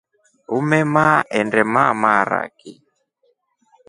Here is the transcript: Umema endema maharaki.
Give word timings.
Umema 0.59 1.03
endema 1.39 1.83
maharaki. 2.01 2.73